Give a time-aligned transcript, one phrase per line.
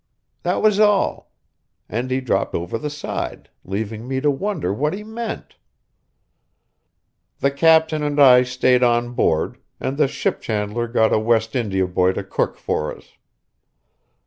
[0.41, 1.29] That was all;
[1.87, 5.57] and he dropped over the side, leaving me to wonder what he meant.
[7.37, 11.85] The captain and I stayed on board, and the ship chandler got a West India
[11.85, 13.09] boy to cook for us.